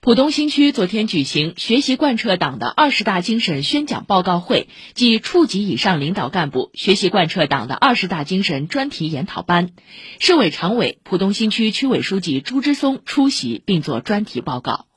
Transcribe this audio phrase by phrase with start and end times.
[0.00, 9.70] 浦东新区昨天举行学习贯彻党的二十大精神宣讲报告会暨处级以上领导干部学习贯彻党的二十大精神专题研讨班，
[10.20, 14.87] 市委常委、浦东新区区委书记朱之松出席并作专题报告。